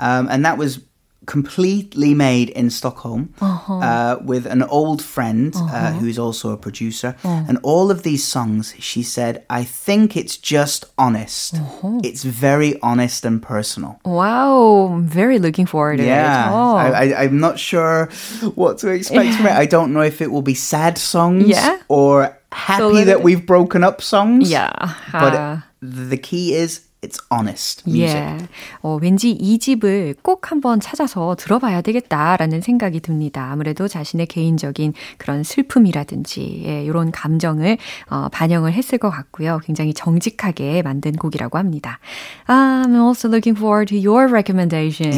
[0.00, 0.80] Um, and that was
[1.26, 3.78] completely made in Stockholm uh-huh.
[3.78, 5.76] uh, with an old friend uh, uh-huh.
[5.76, 7.16] uh, who's also a producer.
[7.24, 7.44] Uh-huh.
[7.48, 11.54] And all of these songs, she said, I think it's just honest.
[11.54, 12.00] Uh-huh.
[12.02, 14.00] It's very honest and personal.
[14.04, 16.52] Wow, I'm very looking forward to yeah, it.
[16.52, 16.76] Oh.
[16.76, 18.06] I, am not sure
[18.54, 19.52] what to expect from it.
[19.52, 21.80] I don't know if it will be sad songs yeah.
[21.88, 24.50] or happy so that we've broken up songs.
[24.50, 24.94] Yeah.
[25.12, 28.16] But the key is It's honest music.
[28.16, 28.38] 예.
[28.80, 33.50] 어, 왠지 이 집을 꼭 한번 찾아서 들어봐야 되겠다라는 생각이 듭니다.
[33.50, 37.76] 아무래도 자신의 개인적인 그런 슬픔이라든지 예, 이런 감정을
[38.08, 39.60] 어, 반영을 했을 것 같고요.
[39.64, 41.98] 굉장히 정직하게 만든 곡이라고 합니다.
[42.46, 45.12] I'm also looking forward to your recommendation.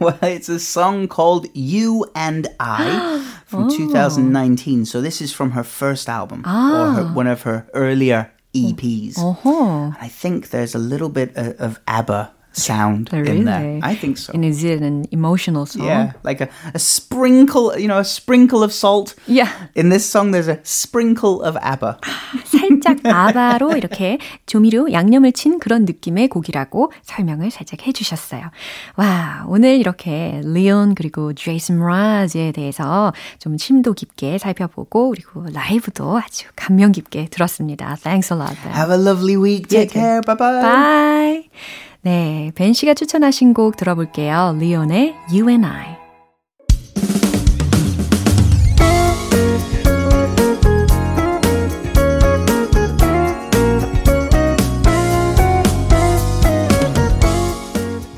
[0.00, 3.70] well, it's a song called You and I from oh.
[3.70, 4.84] 2019.
[4.84, 6.70] So this is from her first album 아.
[6.72, 9.18] or her, one of her earlier EPs.
[9.18, 9.92] Uh-huh.
[10.00, 13.38] I think there's a little bit of, of ABBA sound really?
[13.38, 13.80] in there.
[13.82, 14.32] I think so.
[14.32, 15.86] And is it an emotional song?
[15.86, 19.14] Yeah, like a, a sprinkle, you know, a sprinkle of salt.
[19.26, 19.50] Yeah.
[19.74, 21.98] In this song, there's a sprinkle of ABBA.
[22.44, 28.50] 살짝 아바로 이렇게 조미료 양념을 친 그런 느낌의 곡이라고 설명을 살짝 해주셨어요.
[28.96, 36.46] 와, 오늘 이렇게 리온 그리고 제이슨 라즈에 대해서 좀 심도 깊게 살펴보고 그리고 라이브도 아주
[36.56, 37.96] 감명 깊게 들었습니다.
[38.02, 38.56] Thanks a lot.
[38.64, 39.68] Have a lovely week.
[39.68, 40.20] Take care.
[40.22, 40.62] Bye bye.
[40.62, 41.93] Bye.
[42.04, 44.58] 네, 벤 씨가 추천하신 곡 들어볼게요.
[44.60, 45.96] 리온의 You and I.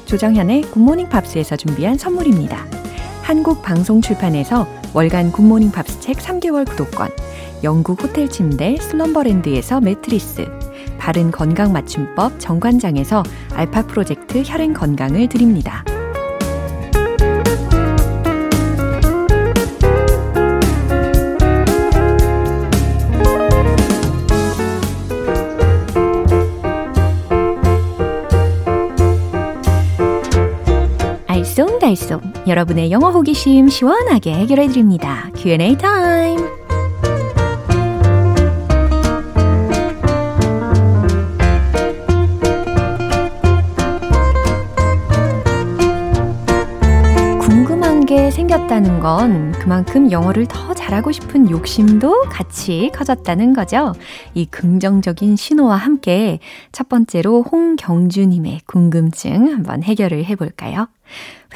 [0.06, 2.66] 조정현의 굿모닝 팝스에서 준비한 선물입니다.
[3.22, 7.10] 한국 방송 출판에서 월간 굿모닝 팝스 책 3개월 구독권,
[7.62, 10.65] 영국 호텔 침대 슬럼버랜드에서 매트리스,
[10.98, 13.22] 바른 건강 맞춤법 정관장에서
[13.54, 15.84] 알파 프로젝트 혈행 건강을 드립니다.
[31.56, 35.30] 알쏭달쏭 여러분의 영어 호기심 시원하게 해결해 드립니다.
[35.36, 36.65] Q&A 타임.
[48.46, 53.92] 생겼다는 건 그만큼 영어를 더 잘하고 싶은 욕심도 같이 커졌다는 거죠.
[54.34, 56.38] 이 긍정적인 신호와 함께
[56.70, 60.88] 첫 번째로 홍경주님의 궁금증 한번 해결을 해볼까요?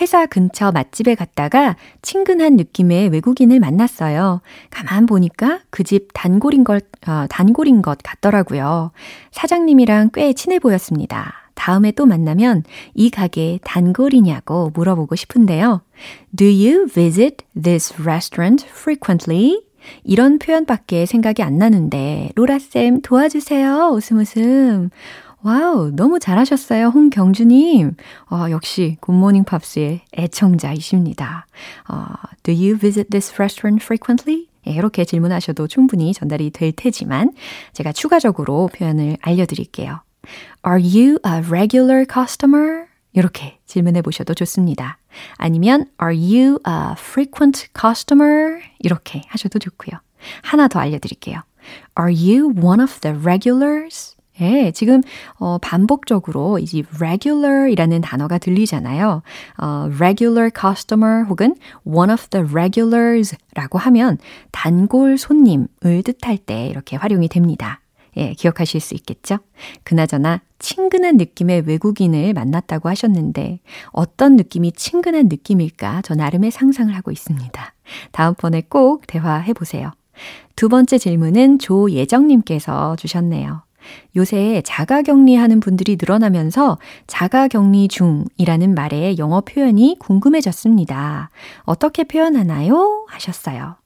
[0.00, 4.40] 회사 근처 맛집에 갔다가 친근한 느낌의 외국인을 만났어요.
[4.70, 8.90] 가만 보니까 그 집 단골인 것, 어, 단골인 것 같더라고요.
[9.30, 11.39] 사장님이랑 꽤 친해 보였습니다.
[11.60, 15.82] 다음에 또 만나면 이 가게 단골이냐고 물어보고 싶은데요.
[16.34, 19.60] Do you visit this restaurant frequently?
[20.02, 23.90] 이런 표현밖에 생각이 안 나는데, 로라쌤 도와주세요.
[23.92, 24.88] 웃음 웃음.
[25.42, 27.94] Wow, 너무 잘하셨어요, 홍경주님.
[28.30, 31.46] 어, 역시 굿모닝 팝스의 애청자이십니다.
[31.88, 32.06] 어,
[32.42, 34.46] do you visit this restaurant frequently?
[34.66, 37.32] 예, 이렇게 질문하셔도 충분히 전달이 될 테지만
[37.74, 40.00] 제가 추가적으로 표현을 알려드릴게요.
[40.66, 42.86] Are you a regular customer?
[43.12, 44.98] 이렇게 질문해 보셔도 좋습니다.
[45.36, 48.60] 아니면 Are you a frequent customer?
[48.78, 50.00] 이렇게 하셔도 좋고요.
[50.42, 51.42] 하나 더 알려드릴게요.
[51.98, 54.16] Are you one of the regulars?
[54.40, 55.02] 예, 지금
[55.38, 59.22] 어, 반복적으로 이제 regular이라는 단어가 들리잖아요.
[59.58, 64.18] 어, regular customer 혹은 one of the regulars라고 하면
[64.50, 67.80] 단골 손님을 뜻할 때 이렇게 활용이 됩니다.
[68.16, 69.38] 예, 기억하실 수 있겠죠?
[69.84, 73.60] 그나저나 친근한 느낌의 외국인을 만났다고 하셨는데
[73.92, 77.74] 어떤 느낌이 친근한 느낌일까 저 나름의 상상을 하고 있습니다.
[78.12, 79.92] 다음번에 꼭 대화해 보세요.
[80.56, 83.62] 두 번째 질문은 조예정님께서 주셨네요.
[84.16, 91.30] 요새 자가 격리하는 분들이 늘어나면서 자가 격리 중이라는 말의 영어 표현이 궁금해졌습니다.
[91.62, 93.06] 어떻게 표현하나요?
[93.08, 93.76] 하셨어요.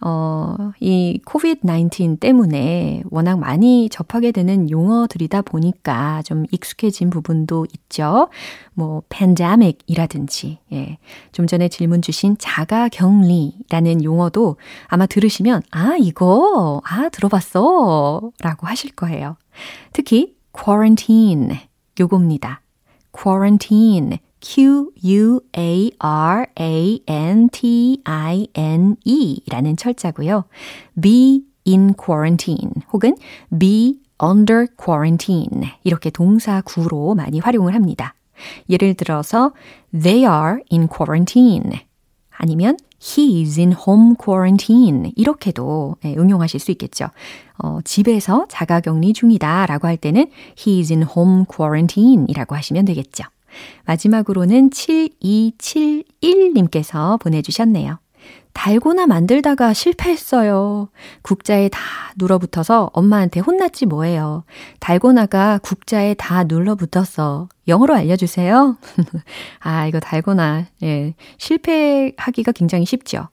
[0.00, 8.28] 어, 이 COVID-19 때문에 워낙 많이 접하게 되는 용어들이다 보니까 좀 익숙해진 부분도 있죠.
[8.74, 10.98] 뭐, pandemic이라든지, 예.
[11.32, 14.56] 좀 전에 질문 주신 자가 격리라는 용어도
[14.86, 18.32] 아마 들으시면, 아, 이거, 아, 들어봤어.
[18.42, 19.36] 라고 하실 거예요.
[19.92, 21.56] 특히, quarantine.
[21.98, 22.60] 요겁니다.
[23.18, 24.18] quarantine.
[24.46, 25.90] Q-U-A-R-A-N-T-I-N-E
[29.50, 30.44] 라는 철자고요.
[31.00, 33.16] be in quarantine 혹은
[33.58, 38.14] be under quarantine 이렇게 동사 구로 많이 활용을 합니다.
[38.70, 39.52] 예를 들어서
[39.90, 41.80] they are in quarantine
[42.30, 47.08] 아니면 he's in home quarantine 이렇게도 응용하실 수 있겠죠.
[47.58, 53.24] 어, 집에서 자가격리 중이다 라고 할 때는 he's in home quarantine 이라고 하시면 되겠죠.
[53.84, 57.98] 마지막으로는 7271님께서 보내주셨네요.
[58.56, 60.88] 달고나 만들다가 실패했어요.
[61.20, 61.78] 국자에 다
[62.16, 64.44] 눌러붙어서 엄마한테 혼났지 뭐예요.
[64.80, 67.50] 달고나가 국자에 다 눌러붙었어.
[67.68, 68.78] 영어로 알려주세요.
[69.60, 73.28] 아, 이거 달고나, 예, 실패하기가 굉장히 쉽죠.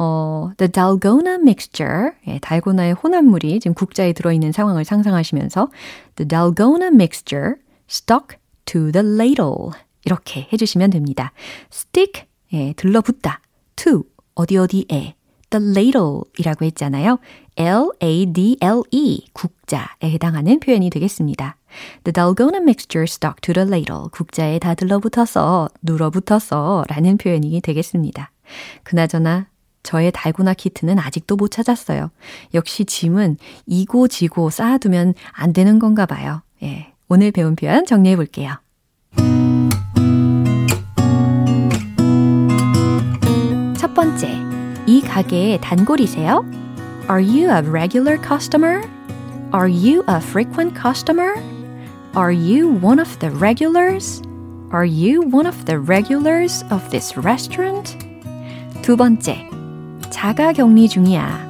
[0.00, 5.68] 어, the dalgona mixture, 예, 달고나의 혼합물이 지금 국자에 들어있는 상황을 상상하시면서
[6.16, 7.56] the dalgona mixture
[7.88, 9.70] stuck to the ladle.
[10.04, 11.32] 이렇게 해주시면 됩니다.
[11.72, 13.40] stick, 예, 들러붙다.
[13.76, 15.14] to, 어디 어디에.
[15.50, 17.18] the ladle 이라고 했잖아요.
[17.56, 21.56] L-A-D-L-E, 국자에 해당하는 표현이 되겠습니다.
[22.04, 24.08] The dalgona mixture stuck to the ladle.
[24.10, 28.32] 국자에 다 들러붙어서, 눌어붙어서 라는 표현이 되겠습니다.
[28.82, 29.46] 그나저나
[29.82, 32.10] 저의 달고나 키트는 아직도 못 찾았어요.
[32.54, 36.42] 역시 짐은 이고 지고 쌓아두면 안 되는 건가 봐요.
[36.62, 36.91] 예.
[37.11, 38.53] 오늘 배운 표현 정리해 볼게요.
[43.77, 44.29] 첫 번째,
[44.85, 46.45] 이 가게의 단골이세요?
[47.09, 48.81] Are you a regular customer?
[49.53, 51.35] Are you a frequent customer?
[52.15, 54.21] Are you one of the regulars?
[54.73, 57.97] Are you one of the regulars of this restaurant?
[58.81, 59.47] 두 번째,
[60.09, 61.47] 자가 격리 중이야.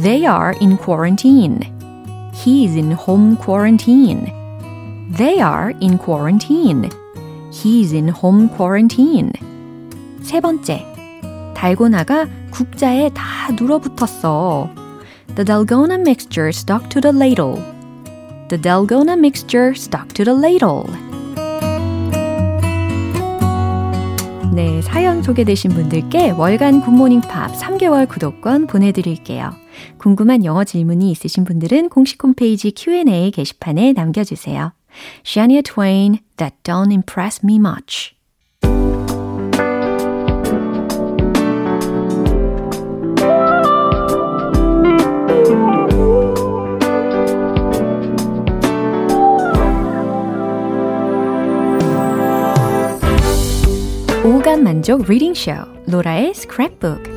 [0.00, 1.60] They are in quarantine.
[2.32, 4.30] He's in home quarantine.
[5.15, 6.89] They are in quarantine.
[7.51, 9.31] He's in home quarantine.
[10.23, 10.83] 세 번째,
[11.53, 14.71] 달고나가 국자에 다 눌어붙었어.
[15.35, 17.61] The dalgona mixture stuck to the ladle.
[18.49, 20.85] The dalgona mixture stuck to the ladle.
[24.51, 29.51] 네, 사연 소개되신 분들께 월간 굿모닝 팝 3개월 구독권 보내드릴게요.
[29.99, 34.73] 궁금한 영어 질문이 있으신 분들은 공식 홈페이지 Q&A 게시판에 남겨주세요.
[35.24, 38.14] Shania Twain, That Don't Impress Me Much.
[54.24, 55.52] 오감 만족 리딩 쇼
[55.86, 57.11] 로라의 스크랩북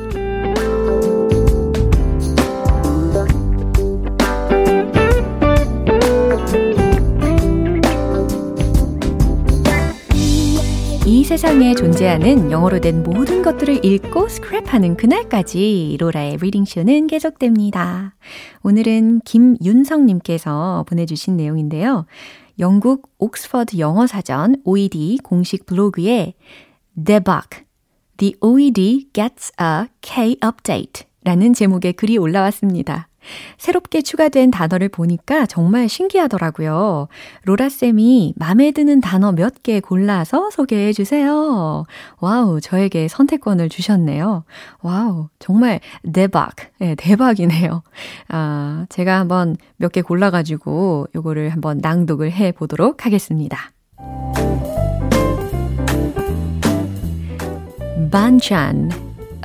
[11.27, 18.15] 세상에 존재하는 영어로 된 모든 것들을 읽고 스크랩하는 그날까지 로라의 리딩쇼는 계속됩니다.
[18.63, 22.05] 오늘은 김윤성님께서 보내주신 내용인데요.
[22.59, 26.33] 영국 옥스퍼드 영어사전 OED 공식 블로그에
[26.95, 27.65] Debug,
[28.15, 33.09] The OED Gets a K Update 라는 제목의 글이 올라왔습니다.
[33.57, 37.07] 새롭게 추가된 단어를 보니까 정말 신기하더라고요.
[37.45, 41.83] 로라쌤이 마음에 드는 단어 몇 개 골라서 소개해 주세요.
[42.19, 44.43] Wow, 저에게 선택권을 주셨네요.
[44.81, 45.79] Wow, 정말
[46.13, 46.55] 대박.
[46.79, 47.81] 네, 대박이네요.
[48.29, 53.71] 아, 제가 한번 몇 개 골라가지고 요거를 한번 낭독을 해 보도록 하겠습니다.
[58.11, 58.89] banchan,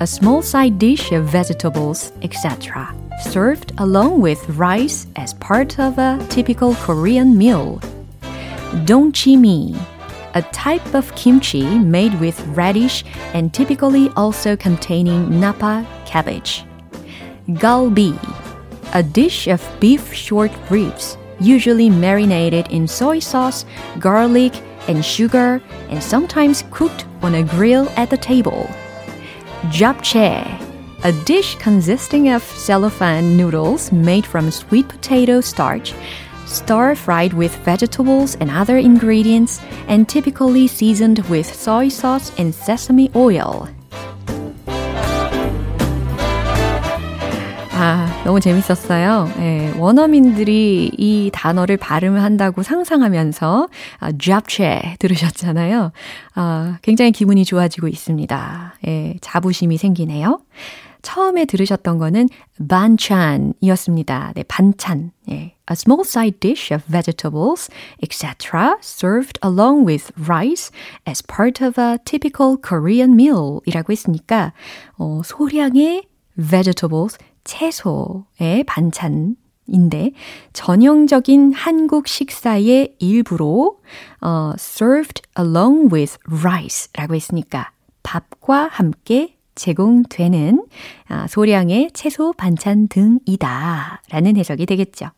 [0.00, 2.94] a small side dish of vegetables, etc.
[3.20, 7.80] served along with rice as part of a typical Korean meal.
[8.86, 9.78] Dongchimi,
[10.34, 13.04] a type of kimchi made with radish
[13.34, 16.64] and typically also containing napa cabbage.
[17.48, 18.16] Galbi,
[18.94, 23.64] a dish of beef short ribs, usually marinated in soy sauce,
[23.98, 24.54] garlic,
[24.88, 25.60] and sugar,
[25.90, 28.68] and sometimes cooked on a grill at the table.
[29.68, 30.61] Japchae,
[31.03, 35.93] a dish consisting of cellophane noodles made from sweet potato starch,
[36.45, 43.09] stir fried with vegetables and other ingredients, and typically seasoned with soy sauce and sesame
[43.15, 43.69] oil.
[47.79, 49.29] 아, 너무 재밌었어요.
[49.37, 53.69] 예, 원어민들이 이 단어를 발음을 한다고 상상하면서
[53.99, 55.91] 아, 잡채 들으셨잖아요.
[56.33, 58.73] 아, 굉장히 기분이 좋아지고 있습니다.
[58.87, 60.39] 예, 자부심이 생기네요.
[61.02, 62.28] 처음에 들으셨던 거는
[62.68, 64.32] 반찬이었습니다.
[64.34, 65.12] 네, 반찬.
[65.30, 65.54] 예.
[65.70, 67.68] A small side dish of vegetables,
[68.02, 68.76] etc.
[68.80, 70.70] served along with rice
[71.06, 74.52] as part of a typical Korean meal 이라고 했으니까
[74.98, 79.36] 어, 소량의 vegetables, 채소의 반찬
[79.66, 80.12] 인데
[80.52, 83.80] 전형적인 한국 식사의 일부로
[84.20, 87.70] 어, served along with rice라고 했으니까
[88.02, 90.64] 밥과 함께 제공되는
[91.08, 95.10] 아, 소량의 채소 반찬 등이다 라는 해석이 되겠죠.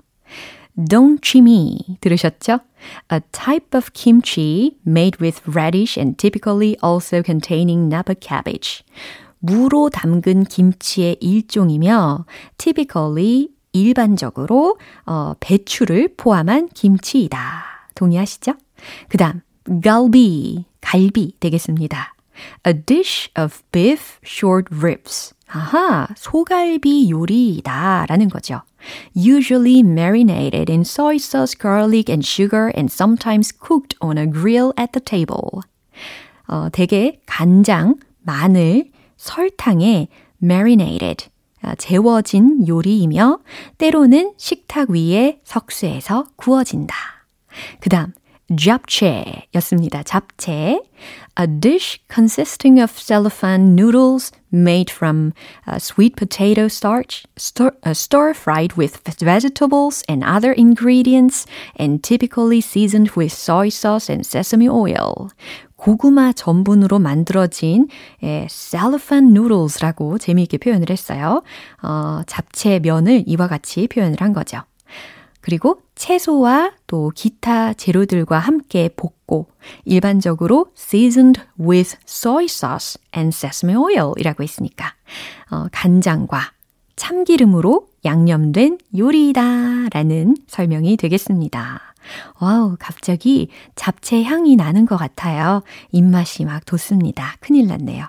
[0.91, 2.59] 동치미 들으셨죠?
[3.12, 8.85] A type of kimchi made with radish and typically also containing napa cabbage.
[9.39, 12.24] 무로 담근 김치의 일종이며
[12.57, 17.89] typically 일반적으로 어, 배추를 포함한 김치이다.
[17.95, 18.55] 동의하시죠?
[19.09, 19.43] 그 다음
[19.82, 22.14] 갈비, 갈비 되겠습니다.
[22.64, 25.35] A dish of beef short ribs.
[25.47, 28.62] 아하, 소갈비 요리이다 라는 거죠.
[29.16, 34.93] Usually marinated in soy sauce, garlic and sugar and sometimes cooked on a grill at
[34.93, 35.61] the table.
[36.49, 40.09] 어, 대개 간장, 마늘, 설탕에
[40.43, 41.28] marinated,
[41.78, 43.39] 재워진 요리이며
[43.78, 46.95] 때로는 식탁 위에 석쇠에서 구워진다.
[47.80, 48.12] 그 다음,
[48.57, 50.02] 잡채였습니다.
[50.02, 50.80] 잡채.
[51.36, 55.32] A dish consisting of cellophane noodles made from
[55.66, 61.44] uh, sweet potato starch, stir, uh, stir fried with vegetables and other ingredients,
[61.76, 65.28] and typically seasoned with soy sauce and sesame oil.
[65.76, 67.88] 고구마 전분으로 만들어진
[68.22, 71.42] 예, cellophane noodles라고 재미있게 표현을 했어요.
[71.82, 74.62] 어, 잡채 면을 이와 같이 표현을 한 거죠.
[75.45, 79.49] 그리고 채소와 또 기타 재료들과 함께 볶고
[79.84, 84.95] 일반적으로 seasoned with soy sauce and sesame oil 이라고 했으니까
[85.51, 86.53] 어, 간장과
[86.97, 91.92] 참기름으로 양념된 요리다 라는 설명이 되겠습니다.
[92.41, 95.62] Wow, 갑자기 잡채 향이 나는 것 같아요.
[95.92, 97.36] 입맛이 막 돋습니다.
[97.40, 98.07] 큰일 났네요.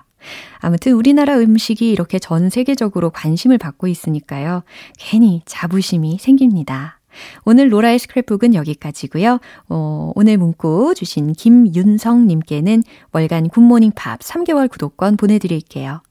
[0.60, 4.62] 아무튼 우리나라 음식이 이렇게 전 세계적으로 관심을 받고 있으니까요.
[4.98, 6.96] 괜히 자부심이 생깁니다.
[7.44, 9.38] 오늘 로라의 스크랩북은 여기까지고요.
[9.68, 16.02] 어, 오늘 문구 주신 김윤성님께는 월간 굿모닝 팝스 3개월 구독권 보내드릴게요.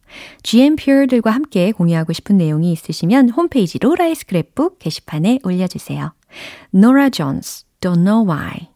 [0.43, 6.13] GMP들과 함께 공유하고 싶은 내용이 있으시면 홈페이지 로라의 스크랩북 게시판에 올려주세요.
[6.71, 8.69] 노라 존스, Don't Know Why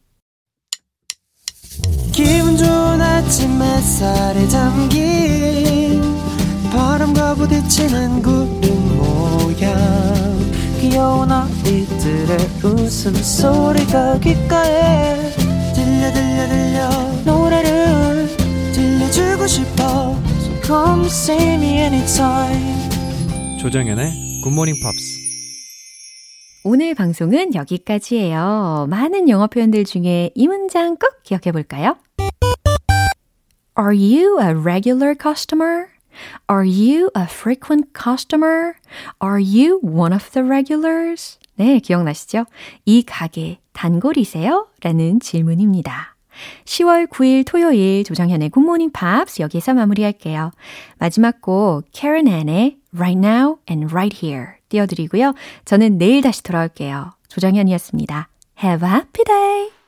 [2.12, 6.02] 기분 좋은 아침 햇살에 담긴
[6.72, 10.19] 바람과 부딪히는 구름 모양
[10.90, 15.16] 귀여운 아이들의 웃음소리가 귓가에
[15.76, 16.90] 들려 들려 들려
[17.26, 18.28] 노래를
[18.74, 22.90] 들려주고 싶어 So come see me anytime
[23.60, 25.20] 조정현의 굿모닝 팝스
[26.64, 28.88] 오늘 방송은 여기까지예요.
[28.90, 31.98] 많은 영어 표현들 중에 이 문장 꼭 기억해 볼까요?
[33.78, 35.99] Are you a regular customer?
[36.50, 38.74] Are you a frequent customer?
[39.22, 41.40] Are you one of the regulars?
[41.56, 42.46] 네, 기억나시죠?
[42.86, 44.68] 이 가게 단골이세요?
[44.82, 46.16] 라는 질문입니다.
[46.66, 50.52] 10월 9일 토요일 조정현의 굿모닝 팝스 여기서 마무리할게요.
[50.98, 55.34] 마지막 곡 Karen Ann의 Right Now and Right Here 띄워드리고요.
[55.66, 57.12] 저는 내일 다시 돌아올게요.
[57.28, 58.30] 조정현이었습니다.
[58.64, 59.79] Have a happy day!